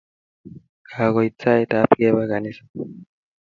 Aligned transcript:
Kakoit 0.89 1.35
sait 1.41 1.69
ap 1.79 1.89
kepa 1.99 2.23
kanisa 2.31 2.63